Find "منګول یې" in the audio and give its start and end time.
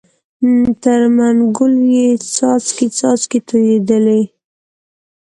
1.15-2.07